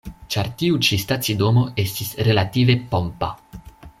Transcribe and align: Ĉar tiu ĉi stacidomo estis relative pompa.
Ĉar 0.35 0.47
tiu 0.61 0.79
ĉi 0.87 0.97
stacidomo 1.03 1.67
estis 1.85 2.09
relative 2.31 2.79
pompa. 2.95 3.33